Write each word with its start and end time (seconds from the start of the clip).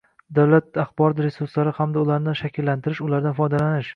Davlat 0.35 0.79
axborot 0.83 1.19
resurslari 1.25 1.75
hamda 1.79 2.03
ularni 2.05 2.35
shakllantirish, 2.41 3.05
ulardan 3.09 3.39
foydalanish 3.43 3.89